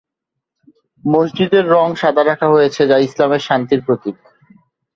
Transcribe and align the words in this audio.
মসজিদের 1.03 1.65
রঙ 1.67 1.89
সাদা 1.95 2.23
রাখা 2.23 2.47
হয়েছে, 2.49 2.81
যা 2.87 2.97
ইসলামের 2.99 3.41
শান্তির 3.47 3.81
প্রতীক। 3.85 4.15